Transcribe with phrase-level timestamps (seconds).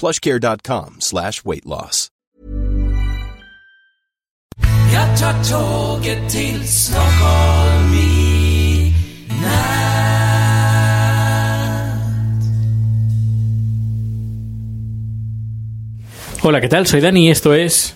[0.00, 2.08] plushcare.com slash weight loss.
[4.94, 8.94] Jag tar tåget till Stockholm i
[9.42, 10.04] natt.
[16.42, 16.86] Hola, ¿qué tal?
[16.86, 17.94] Soy Dani y esto es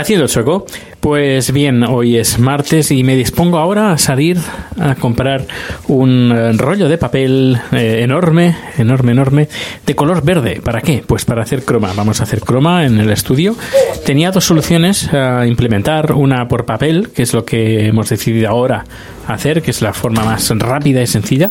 [0.00, 0.64] Haciendo el Sueco.
[1.00, 4.38] Pues bien, hoy es martes y me dispongo ahora a salir
[4.78, 5.46] a comprar
[5.88, 9.48] un eh, rollo de papel eh, enorme, enorme, enorme,
[9.84, 10.62] de color verde.
[10.64, 11.04] ¿Para qué?
[11.06, 11.92] Pues para hacer croma.
[11.94, 13.54] Vamos a hacer croma en el estudio.
[14.06, 18.86] Tenía dos soluciones a implementar, una por papel, que es lo que hemos decidido ahora
[19.26, 21.50] hacer, que es la forma más rápida y sencilla.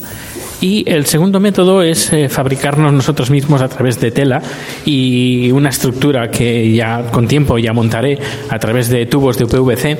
[0.61, 4.41] Y el segundo método es eh, fabricarnos nosotros mismos a través de tela
[4.85, 9.97] y una estructura que ya con tiempo ya montaré a través de tubos de PVC,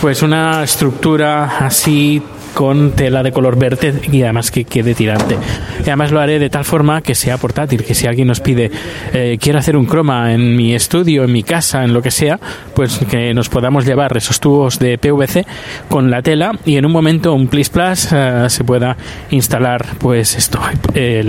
[0.00, 2.20] pues una estructura así
[2.54, 5.36] con tela de color verde y además que quede tirante.
[5.80, 8.70] Y además lo haré de tal forma que sea portátil, que si alguien nos pide
[9.12, 12.38] eh, quiero hacer un croma en mi estudio, en mi casa, en lo que sea,
[12.74, 15.46] pues que nos podamos llevar esos tubos de PVC
[15.88, 18.96] con la tela y en un momento un plis plas eh, se pueda
[19.30, 20.60] instalar pues esto,
[20.94, 21.24] eh,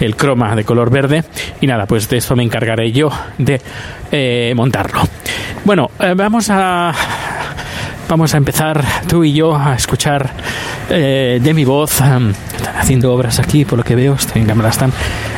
[0.00, 1.24] el croma de color verde
[1.60, 3.60] y nada, pues de esto me encargaré yo de
[4.12, 5.00] eh, montarlo.
[5.64, 6.92] Bueno, eh, vamos a
[8.08, 10.30] Vamos a empezar tú y yo a escuchar
[10.90, 12.00] eh, de mi voz.
[12.00, 14.92] em, están haciendo obras aquí, por lo que veo, estoy en cámara están.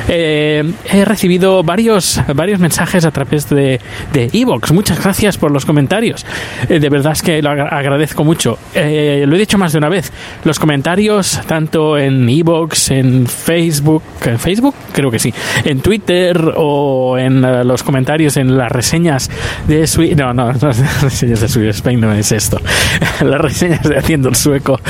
[0.09, 3.81] Eh, he recibido varios, varios mensajes a través de
[4.13, 4.73] de Evox.
[4.73, 6.25] Muchas gracias por los comentarios.
[6.69, 8.59] Eh, de verdad es que lo agra- agradezco mucho.
[8.75, 10.13] Eh, lo he dicho más de una vez.
[10.45, 15.33] Los comentarios, tanto en Evox, en Facebook, en Facebook, creo que sí,
[15.65, 19.31] en Twitter o en eh, los comentarios en las reseñas
[19.67, 20.17] de Sweet.
[20.17, 22.61] No, no, no, las reseñas de Sweet Spain no es esto.
[23.25, 24.81] las reseñas de Haciendo el Sueco.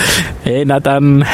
[0.66, 1.24] Nathan.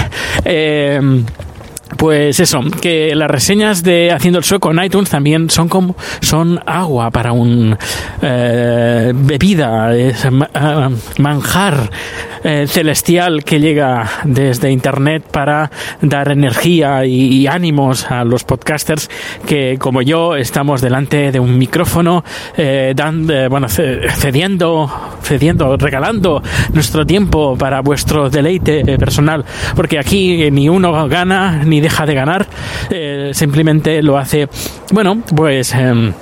[1.92, 5.94] Eh, pues eso, que las reseñas de Haciendo el Sueco en iTunes también son como
[6.20, 7.76] son agua para un
[8.20, 11.91] eh, bebida, es ah, manjar
[12.44, 15.70] eh, celestial que llega desde internet para
[16.00, 19.10] dar energía y, ánimos a los podcasters
[19.47, 22.25] que como yo estamos delante de un micrófono
[22.56, 24.91] eh, eh, bueno, ce- cediendo,
[25.22, 26.42] cediendo, regalando
[26.72, 29.44] nuestro tiempo para vuestro deleite eh, personal,
[29.76, 32.47] porque aquí eh, ni uno gana ni deja de ganar,
[32.91, 34.48] eh, simplemente lo hace,
[34.93, 35.75] bueno, pues...
[35.75, 36.12] em,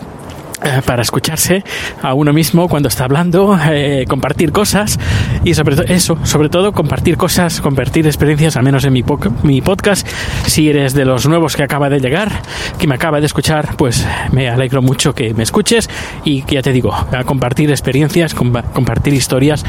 [0.62, 1.64] eh, para escucharse
[2.02, 4.98] a uno mismo cuando está hablando, eh, compartir cosas
[5.42, 9.02] y sobre todo eso, sobre todo compartir cosas, compartir experiencias, al menos en mi,
[9.42, 10.06] mi podcast.
[10.44, 12.30] Si eres de los nuevos que acaba de llegar,
[12.78, 15.88] que me acaba de escuchar, pues me alegro mucho que me escuches
[16.26, 19.64] y que ya te digo, a compartir experiencias, compa- compartir historias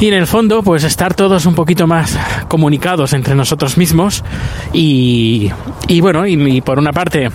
[0.00, 2.18] y en el fondo, pues estar todos un poquito más
[2.48, 4.24] comunicados entre nosotros mismos
[4.72, 5.50] y,
[6.00, 7.30] bueno, y- y por una parte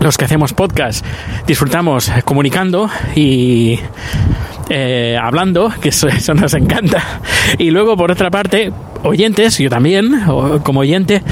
[0.00, 1.04] los que hacemos podcast
[1.46, 3.78] disfrutamos comunicando y
[4.68, 7.02] eh, hablando, que eso, eso nos encanta.
[7.58, 10.22] Y luego, por otra parte, oyentes, yo también,
[10.62, 11.22] como oyente,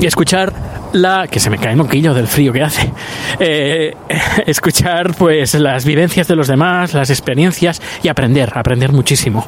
[0.00, 0.52] escuchar
[0.92, 2.90] la que se me cae el moquillo del frío que hace
[3.38, 3.94] Eh,
[4.46, 9.46] escuchar pues las vivencias de los demás las experiencias y aprender aprender muchísimo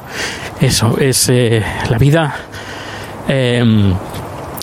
[0.59, 2.35] eso es eh, la vida
[3.27, 3.93] em,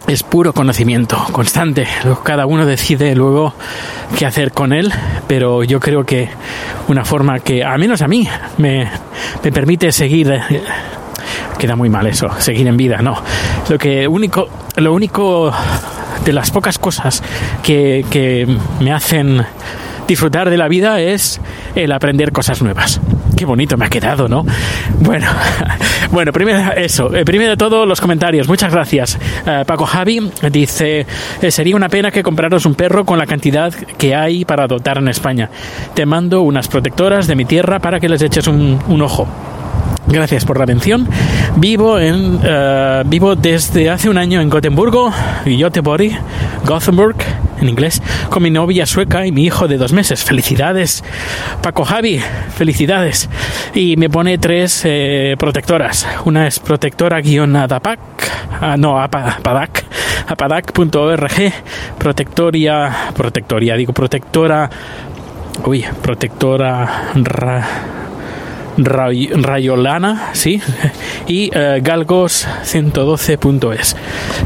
[0.08, 1.86] es puro conocimiento constante.
[2.24, 3.54] Cada uno decide luego
[4.18, 4.92] qué hacer con él,
[5.26, 6.28] pero yo creo que
[6.88, 8.26] una forma que, al menos a mí,
[8.56, 8.88] me,
[9.44, 10.30] me permite seguir.
[10.32, 10.62] eh,
[11.58, 13.20] Queda muy mal eso, seguir en vida, no.
[13.68, 15.52] Lo que único, lo único
[16.24, 17.22] de las pocas cosas
[17.62, 18.46] que, que
[18.80, 19.44] me hacen
[20.08, 21.40] disfrutar de la vida es
[21.76, 23.00] el aprender cosas nuevas.
[23.36, 24.44] Qué bonito me ha quedado, ¿no?
[24.98, 25.28] Bueno,
[26.10, 27.14] bueno, primero eso.
[27.14, 28.48] Eh, primero de todo, los comentarios.
[28.48, 29.16] Muchas gracias.
[29.46, 31.06] Eh, Paco Javi dice:
[31.40, 34.98] eh, Sería una pena que compraros un perro con la cantidad que hay para adoptar
[34.98, 35.50] en España.
[35.94, 39.28] Te mando unas protectoras de mi tierra para que les eches un, un ojo.
[40.10, 41.06] Gracias por la mención.
[41.56, 45.12] Vivo en eh, vivo desde hace un año en Gotemburgo,
[45.44, 46.10] Göteborg,
[46.64, 47.16] Gothenburg,
[47.60, 48.00] en inglés,
[48.30, 50.24] con mi novia sueca y mi hijo de dos meses.
[50.24, 51.04] Felicidades,
[51.62, 52.20] Paco Javi,
[52.56, 53.28] felicidades.
[53.74, 56.06] Y me pone tres eh, protectoras.
[56.24, 57.98] Una es protectora-adapac,
[58.62, 59.84] ah, no, apa- apadac,
[60.26, 61.52] apadac.org,
[61.98, 64.70] protectoria, protectoria, digo, protectora,
[65.66, 67.10] uy, protectora...
[67.14, 67.68] ra-
[68.78, 70.60] Ray- Rayolana, sí,
[71.26, 73.96] y eh, galgos112.es.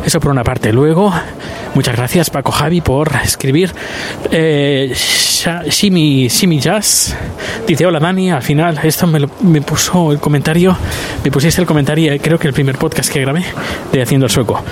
[0.04, 0.72] Eso por una parte.
[0.72, 1.12] Luego,
[1.74, 3.72] muchas gracias Paco Javi por escribir.
[4.30, 7.16] Eh, Shimi, Shimi Jazz
[7.66, 10.76] dice: Hola Dani, al final, esto me, lo- me puso el comentario,
[11.24, 13.44] me pusiste el comentario, eh, creo que el primer podcast que grabé
[13.92, 14.62] de Haciendo el Sueco.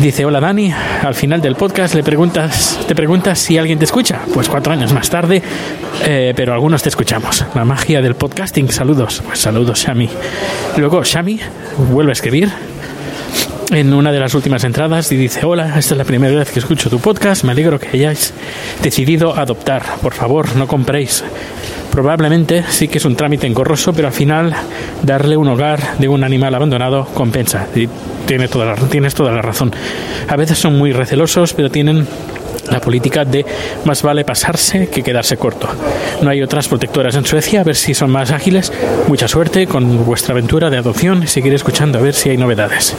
[0.00, 4.20] Dice, hola Dani, al final del podcast le preguntas, te preguntas si alguien te escucha.
[4.34, 5.42] Pues cuatro años más tarde,
[6.04, 7.44] eh, pero algunos te escuchamos.
[7.54, 9.22] La magia del podcasting, saludos.
[9.24, 10.10] Pues saludos, Shami.
[10.76, 11.40] Luego Shami
[11.90, 12.50] vuelve a escribir
[13.70, 16.58] en una de las últimas entradas y dice, hola, esta es la primera vez que
[16.58, 18.34] escucho tu podcast, me alegro que hayáis
[18.82, 19.82] decidido adoptar.
[20.02, 21.24] Por favor, no compréis.
[21.96, 24.54] Probablemente sí que es un trámite engorroso, pero al final
[25.02, 27.68] darle un hogar de un animal abandonado compensa.
[27.74, 27.88] Y
[28.50, 29.72] toda la, tienes toda la razón.
[30.28, 32.06] A veces son muy recelosos, pero tienen
[32.70, 33.46] la política de
[33.86, 35.70] más vale pasarse que quedarse corto.
[36.20, 38.70] No hay otras protectoras en Suecia, a ver si son más ágiles.
[39.08, 42.94] Mucha suerte con vuestra aventura de adopción y seguiré escuchando a ver si hay novedades.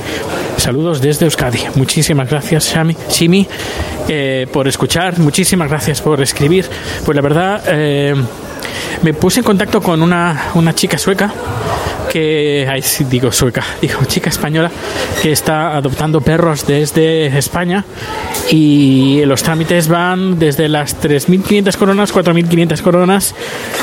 [0.57, 1.59] Saludos desde Euskadi.
[1.75, 3.47] Muchísimas gracias, Shami, Shimi,
[4.07, 5.19] eh, por escuchar.
[5.19, 6.65] Muchísimas gracias por escribir.
[7.05, 8.15] Pues la verdad, eh,
[9.01, 11.33] me puse en contacto con una, una chica sueca
[12.07, 14.71] que, ay, sí, digo sueca, digo chica española,
[15.21, 17.83] que está adoptando perros desde España
[18.49, 23.35] y los trámites van desde las 3.500 coronas, 4.500 coronas,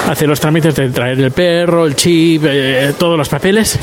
[0.08, 3.78] hace los trámites de traer el perro, el chip, eh, todos los papeles.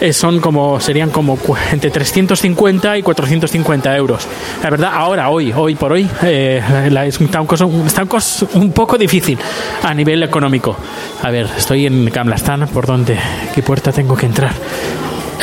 [0.00, 1.38] Eh, son como serían como
[1.72, 4.26] entre 350 y 450 euros.
[4.62, 8.08] La verdad, ahora, hoy, hoy por hoy, eh, la- es- está, un está un
[8.54, 9.38] un poco difícil
[9.82, 10.74] a nivel económico.
[11.22, 13.18] A ver, estoy en Kamlastan, ¿por dónde?
[13.54, 14.52] ¿Qué puerta tengo que entrar?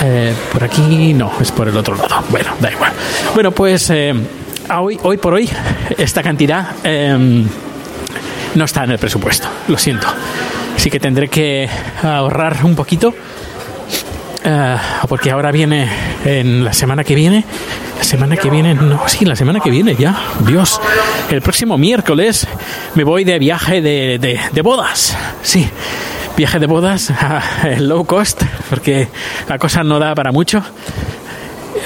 [0.04, 2.24] Eh, por aquí no, es por el otro lado.
[2.30, 2.94] Bueno, da igual.
[3.36, 4.14] Bueno, pues eh,
[4.76, 5.48] hoy, hoy por hoy,
[5.98, 6.72] esta cantidad
[8.56, 9.48] no está en el presupuesto.
[9.68, 10.08] Lo siento.
[10.76, 11.70] Así que tendré que
[12.02, 13.14] ahorrar un poquito.
[14.50, 14.78] Eh,
[15.10, 15.90] porque ahora viene
[16.24, 17.44] en la semana que viene.
[17.98, 20.16] La semana que viene, no, sí, la semana que viene ya.
[20.46, 20.80] Dios,
[21.30, 22.48] el próximo miércoles
[22.96, 25.18] me voy de viaje de, de, bodas.
[25.42, 25.68] Sí,
[26.38, 27.42] viaje de bodas a
[27.80, 29.10] low cost, porque
[29.50, 30.64] la cosa no da para mucho.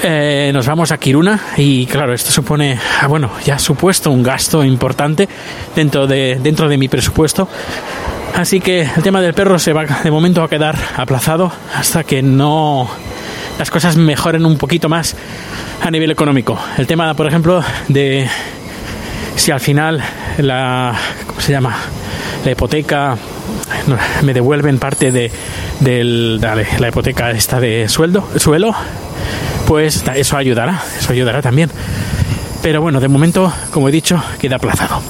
[0.04, 4.22] Eh, nos vamos a Kiruna y claro, esto supone, ah, bueno, ya ha supuesto un
[4.22, 5.28] gasto importante
[5.74, 7.48] dentro de, dentro de mi presupuesto.
[8.34, 12.22] Así que el tema del perro se va de momento a quedar aplazado hasta que
[12.22, 12.88] no
[13.58, 15.16] las cosas mejoren un poquito más
[15.82, 16.58] a nivel económico.
[16.78, 18.28] El tema, por ejemplo, de
[19.36, 20.02] si al final
[20.38, 20.94] la
[21.26, 21.76] ¿cómo se llama?
[22.44, 23.16] la hipoteca
[24.22, 25.30] me devuelven parte de
[25.80, 28.74] del, la hipoteca esta de sueldo suelo
[29.66, 31.70] pues eso ayudará eso ayudará también
[32.62, 35.02] pero bueno de momento como he dicho queda aplazado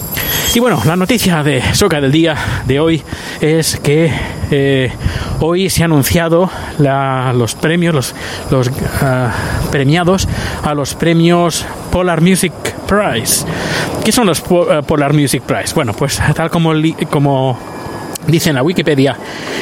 [0.55, 2.37] y bueno la noticia de Soca del día
[2.67, 3.03] de hoy
[3.41, 4.13] es que
[4.51, 4.93] eh,
[5.41, 8.15] hoy se ha anunciado los premios
[8.51, 8.71] los,
[9.01, 9.33] ah,
[9.71, 10.29] premiados
[10.63, 12.53] a los premios Polar Music
[12.87, 13.45] Prize
[14.05, 15.75] ¿qué son los eh, Polar Music Prize?
[15.75, 16.73] bueno pues tal como,
[17.11, 17.59] como
[18.27, 19.17] Dice en la Wikipedia,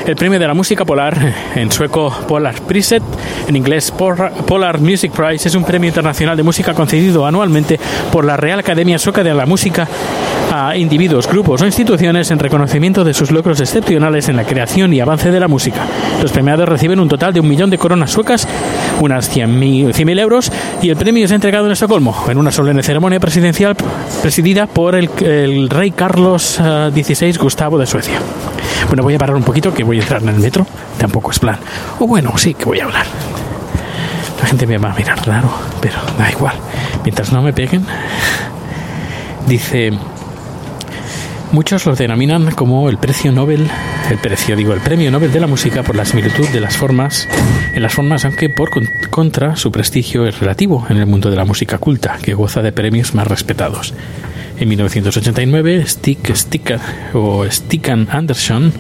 [0.07, 1.17] el premio de la música polar,
[1.55, 3.03] en sueco Polar Priset,
[3.49, 7.81] en inglés Polar Music Prize, es un premio internacional de música concedido anualmente
[8.13, 9.89] por la Real Academia Sueca de la Música
[10.51, 15.01] a individuos, grupos o instituciones en reconocimiento de sus logros excepcionales en la creación y
[15.01, 15.87] avance de la música.
[16.21, 18.49] Los premiados reciben un total de un millón de coronas suecas,
[19.01, 20.53] unas 100.000 100.000 euros,
[20.83, 23.77] y el premio es entregado en Estocolmo, en una solemne ceremonia presidencial
[24.23, 28.19] presidida por el, el rey Carlos eh, XVI Gustavo de Suecia.
[28.89, 30.67] Bueno, voy a parar un poquito que voy a entrar en el metro.
[30.99, 31.59] Tampoco es plan.
[32.01, 33.07] O bueno, sí que voy a hablar.
[34.41, 36.55] La gente me va a mirar raro, pero da igual.
[37.05, 37.85] Mientras no me peguen.
[39.47, 39.93] Dice.
[41.53, 43.69] Muchos lo denominan como el precio Nobel,
[44.09, 47.29] el precio, digo, el premio Nobel de la música por la similitud de las formas,
[47.75, 51.37] en las formas, aunque por con- contra su prestigio es relativo en el mundo de
[51.37, 53.95] la música culta, que goza de premios más respetados.
[54.61, 56.79] En 1989, Stick Sticker
[57.15, 58.73] o Stickan Andersson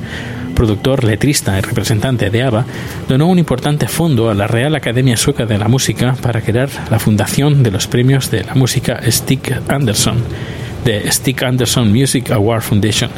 [0.54, 2.66] productor, letrista y representante de ABBA,
[3.08, 6.98] donó un importante fondo a la Real Academia Sueca de la Música para crear la
[6.98, 10.18] fundación de los premios de la música Stick Anderson
[10.84, 13.10] de Stick Anderson Music Award Foundation,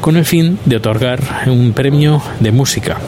[0.00, 2.98] con el fin de otorgar un premio de música.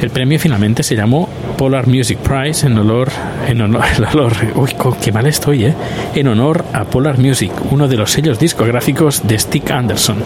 [0.00, 1.28] El premio finalmente se llamó
[1.60, 3.10] Polar Music Prize en honor,
[3.46, 4.70] en honor, uy,
[5.04, 5.74] qué mal estoy, ¿eh?
[6.14, 10.24] En honor a Polar Music, uno de los sellos discográficos de Stick Anderson.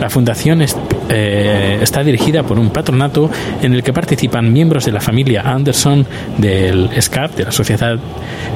[0.00, 5.00] La fundación eh, está dirigida por un patronato en el que participan miembros de la
[5.02, 6.06] familia Anderson
[6.38, 7.98] del SCAP, de la Sociedad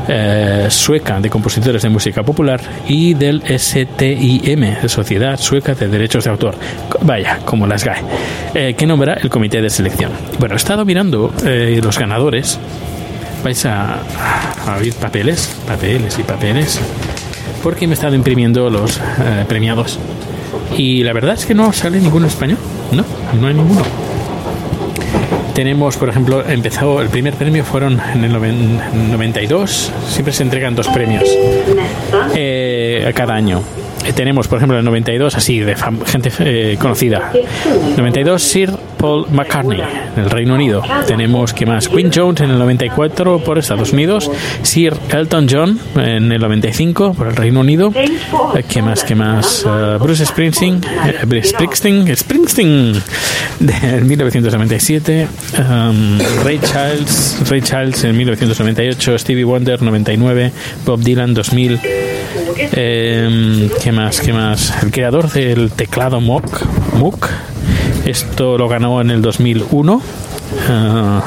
[0.08, 6.30] eh, Sueca de Compositores de Música Popular, y del STIM, Sociedad Sueca de Derechos de
[6.30, 6.54] Autor.
[7.02, 8.02] Vaya, como las GAE,
[8.54, 10.12] eh, que nombra el comité de selección.
[10.38, 12.58] Bueno, he estado mirando los ganadores.
[13.42, 13.98] Vais a,
[14.66, 16.80] a oír papeles, papeles y papeles,
[17.62, 19.00] porque me he estado imprimiendo los
[19.48, 19.98] premiados.
[20.76, 22.58] Y la verdad es que no sale ninguno español.
[22.92, 23.04] No,
[23.40, 23.82] no hay ninguno.
[25.54, 28.32] Tenemos, por ejemplo, empezó el primer premio fueron en el
[29.10, 29.90] 92.
[30.08, 31.24] Siempre se entregan dos premios
[32.34, 33.62] eh, cada año.
[34.06, 37.32] Eh, tenemos, por ejemplo, el 92, así de gente eh, conocida.
[37.96, 39.80] 92, Sir Paul McCartney,
[40.16, 40.82] en el Reino Unido.
[41.06, 41.88] Tenemos, ¿qué más?
[41.88, 44.30] Quinn Jones en el 94 por Estados Unidos.
[44.62, 47.92] Sir Elton John en el 95 por el Reino Unido.
[47.96, 49.02] Eh, ¿Qué más?
[49.02, 49.66] ¿Qué más?
[50.00, 50.80] Bruce Springsteen,
[51.42, 53.02] Springsteen, Springsteen
[53.58, 55.28] de 1997.
[55.58, 59.18] Um, Ray Charles, Ray Charles en 1998.
[59.18, 60.52] Stevie Wonder 99.
[60.84, 62.15] Bob Dylan 2000.
[62.72, 64.20] Eh, ¿Qué más?
[64.20, 64.82] ¿Qué más?
[64.82, 66.44] El creador del teclado Moog,
[66.94, 67.28] Moog
[68.06, 70.02] esto lo ganó en el 2001
[70.68, 71.20] eh,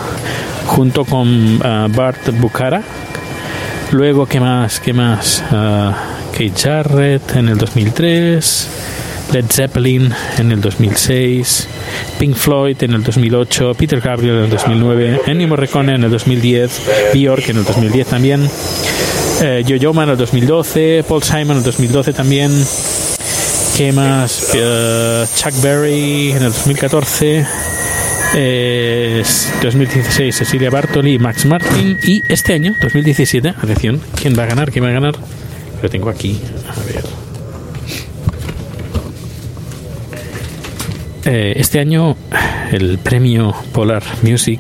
[0.68, 2.82] junto con uh, Bart Bucara.
[3.92, 4.80] Luego, ¿qué más?
[4.80, 5.44] ¿Qué más?
[5.52, 5.92] Uh,
[6.32, 8.70] Kate Jarrett en el 2003.
[9.34, 11.68] Led Zeppelin en el 2006,
[12.18, 16.82] Pink Floyd en el 2008, Peter Gabriel en el 2009, Ennio Morricone en el 2010,
[17.14, 18.50] Bjork en el 2010 también,
[19.42, 22.52] eh, Yo-Yo en el 2012, Paul Simon en el 2012 también.
[23.78, 24.52] ¿Qué más?
[24.54, 27.46] Eh, Chuck Berry en el 2014.
[29.62, 31.98] 2016 eh, Cecilia Bartoli Max Martin.
[32.04, 34.72] Y este año, 2017, atención, ¿quién va a ganar?
[34.72, 35.16] ¿Quién va a ganar?
[35.82, 36.40] Lo tengo aquí.
[36.68, 37.04] A ver.
[41.56, 42.16] este año
[42.72, 44.60] el premio Polar Music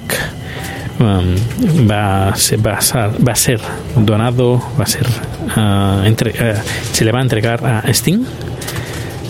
[0.99, 3.61] Va, se, va, a, va, a, ser
[3.95, 6.03] donado, va a ser uh,
[6.91, 8.25] se le va a entregar a Sting,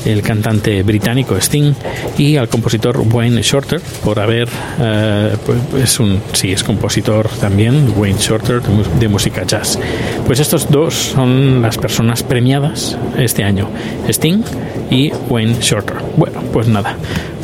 [0.05, 1.73] el cantante británico Sting,
[2.17, 8.19] y al compositor Wayne Shorter por haber, uh, es un, sí, es compositor también, Wayne
[8.19, 9.77] Shorter de, de, música jazz.
[10.25, 13.69] Pues estos dos son las personas premiadas este año,
[14.07, 14.41] Sting
[14.89, 15.97] y Wayne Shorter.
[16.17, 16.95] Bueno, pues nada,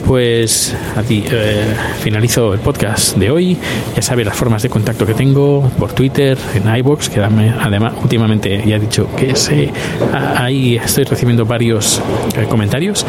[0.06, 0.76] pues
[1.10, 3.58] eh, finalizo el podcast de hoy.
[3.96, 8.64] Ya sabes las formas de contacto que tengo por Twitter, en iBox, que además últimamente
[8.66, 9.72] ya he dicho que sé,
[10.14, 12.02] ahí estoy recibiendo varios
[12.38, 13.06] eh, comentarios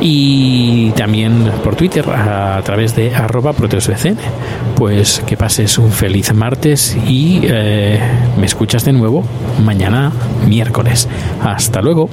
[0.00, 3.52] y también por Twitter a, través de arroba.
[4.76, 7.98] Pues que pases un feliz martes y eh,
[8.38, 9.24] me escuchas de nuevo
[9.64, 10.12] mañana
[10.46, 11.08] miércoles.
[11.42, 12.08] Hasta luego.